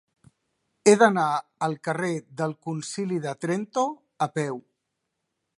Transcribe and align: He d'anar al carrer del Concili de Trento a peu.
He 0.85 0.93
d'anar 1.01 1.25
al 1.67 1.77
carrer 1.89 2.09
del 2.41 2.57
Concili 2.69 3.23
de 3.29 3.37
Trento 3.47 3.87
a 4.29 4.33
peu. 4.39 4.63